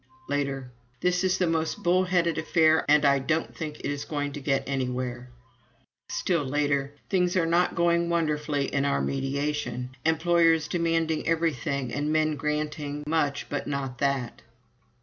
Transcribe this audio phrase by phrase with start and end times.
[0.27, 0.71] Later:
[1.01, 4.39] "This is the most bull headed affair and I don't think it is going to
[4.41, 5.29] get anywhere."
[6.09, 9.91] Still later: "Things are not going wonderfully in our mediation.
[10.03, 14.41] Employers demanding everything and men granting much but not that."